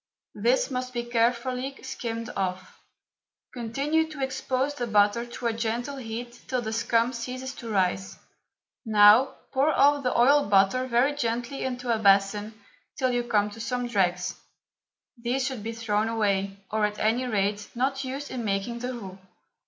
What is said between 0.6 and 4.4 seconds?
must be carefully skimmed off. Continue to